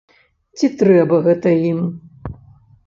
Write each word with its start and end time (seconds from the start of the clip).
Ці 0.59 0.69
трэба 0.79 1.21
гэта 1.29 1.49
ім? 1.73 1.79